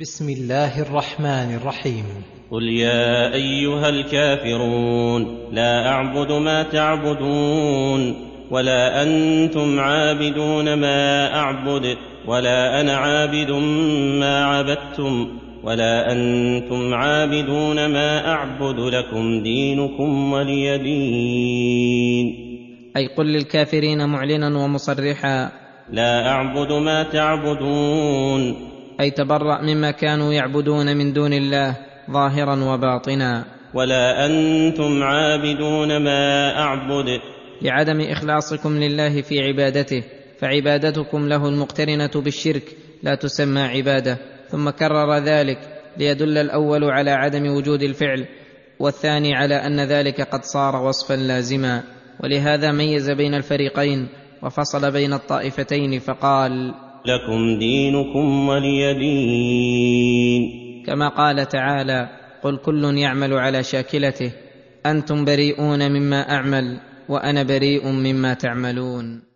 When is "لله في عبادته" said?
38.78-40.02